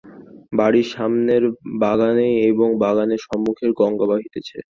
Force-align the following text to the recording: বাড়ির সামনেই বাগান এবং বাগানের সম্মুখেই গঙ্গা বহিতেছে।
বাড়ির 0.53 0.87
সামনেই 0.93 1.41
বাগান 1.83 2.17
এবং 2.51 2.67
বাগানের 2.83 3.21
সম্মুখেই 3.27 3.71
গঙ্গা 3.79 4.05
বহিতেছে। 4.11 4.55